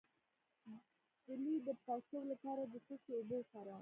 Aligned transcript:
د 1.25 1.27
لۍ 1.43 1.55
د 1.67 1.69
پړسوب 1.85 2.23
لپاره 2.31 2.61
د 2.71 2.75
څه 2.87 2.93
شي 3.03 3.11
اوبه 3.17 3.35
وکاروم؟ 3.39 3.69